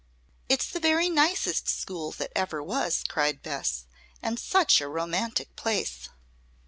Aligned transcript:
"It's 0.49 0.65
the 0.65 0.79
very 0.79 1.11
nicest 1.11 1.69
school 1.69 2.09
that 2.13 2.31
ever 2.35 2.63
was," 2.63 3.03
cried 3.07 3.43
Bess. 3.43 3.85
"And 4.19 4.39
such 4.39 4.81
a 4.81 4.87
romantic 4.89 5.55
place." 5.55 6.09